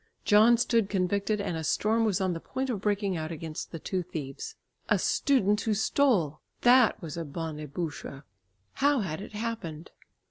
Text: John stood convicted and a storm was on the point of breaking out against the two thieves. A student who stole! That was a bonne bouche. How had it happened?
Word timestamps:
John 0.25 0.57
stood 0.57 0.89
convicted 0.89 1.39
and 1.39 1.55
a 1.55 1.63
storm 1.63 2.05
was 2.05 2.19
on 2.19 2.33
the 2.33 2.39
point 2.39 2.71
of 2.71 2.81
breaking 2.81 3.15
out 3.17 3.31
against 3.31 3.71
the 3.71 3.77
two 3.77 4.01
thieves. 4.01 4.55
A 4.89 4.97
student 4.97 5.61
who 5.61 5.75
stole! 5.75 6.39
That 6.61 6.99
was 7.03 7.17
a 7.17 7.23
bonne 7.23 7.63
bouche. 7.67 8.23
How 8.73 9.01
had 9.01 9.21
it 9.21 9.33
happened? 9.33 9.91